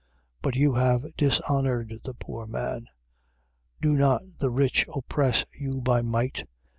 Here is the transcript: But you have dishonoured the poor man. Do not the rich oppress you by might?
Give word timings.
But 0.41 0.55
you 0.55 0.73
have 0.73 1.15
dishonoured 1.15 1.93
the 2.03 2.15
poor 2.15 2.47
man. 2.47 2.87
Do 3.83 3.93
not 3.93 4.23
the 4.39 4.49
rich 4.49 4.87
oppress 4.91 5.45
you 5.53 5.79
by 5.79 6.01
might? 6.01 6.47